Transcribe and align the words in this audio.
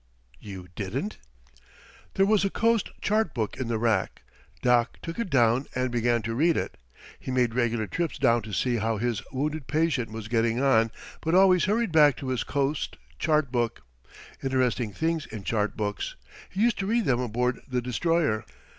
"You 0.39 0.67
didn't?" 0.75 1.19
There 2.15 2.25
was 2.25 2.43
a 2.43 2.49
coast 2.49 2.89
chart 3.01 3.35
book 3.35 3.57
in 3.57 3.67
the 3.67 3.77
rack. 3.77 4.23
Doc 4.63 4.97
took 5.03 5.19
it 5.19 5.29
down 5.29 5.67
and 5.75 5.91
began 5.91 6.23
to 6.23 6.33
read 6.33 6.57
it. 6.57 6.75
He 7.19 7.29
made 7.29 7.53
regular 7.53 7.85
trips 7.85 8.17
down 8.17 8.41
to 8.41 8.51
see 8.51 8.77
how 8.77 8.97
his 8.97 9.21
wounded 9.31 9.67
patient 9.67 10.11
was 10.11 10.27
getting 10.27 10.59
on, 10.59 10.89
but 11.21 11.35
always 11.35 11.65
hurried 11.65 11.91
back 11.91 12.17
to 12.17 12.29
his 12.29 12.43
coast 12.43 12.97
chart 13.19 13.51
book. 13.51 13.83
Interesting 14.41 14.91
things 14.91 15.27
in 15.27 15.43
chart 15.43 15.77
books 15.77 16.15
he 16.49 16.61
used 16.63 16.79
to 16.79 16.87
read 16.87 17.05
them 17.05 17.19
aboard 17.19 17.59
the 17.67 17.79
destroyer. 17.79 18.43